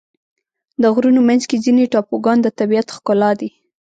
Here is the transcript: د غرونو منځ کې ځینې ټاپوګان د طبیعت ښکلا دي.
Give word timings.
د 0.81 0.83
غرونو 0.93 1.21
منځ 1.29 1.43
کې 1.49 1.57
ځینې 1.65 1.83
ټاپوګان 1.93 2.37
د 2.41 2.47
طبیعت 2.59 2.87
ښکلا 2.95 3.31
دي. 3.39 3.49